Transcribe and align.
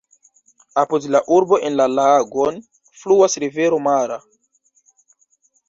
Apud 0.83 1.03
la 1.15 1.21
urbo 1.35 1.59
en 1.69 1.77
la 1.81 1.87
lagon 1.99 2.59
fluas 3.03 3.39
rivero 3.47 3.81
Mara. 3.91 4.21